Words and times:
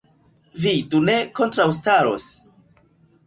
Vi 0.63 0.71
do 0.93 1.01
ne 1.09 1.17
kontraŭstaros? 1.39 2.25